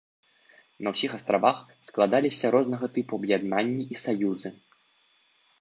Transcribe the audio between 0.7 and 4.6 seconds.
На ўсіх астравах складаліся рознага тыпу аб'яднанні і саюзы.